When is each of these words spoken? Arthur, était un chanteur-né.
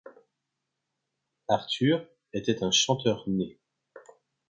Arthur, 1.47 2.07
était 2.33 2.63
un 2.63 2.71
chanteur-né. 2.71 3.59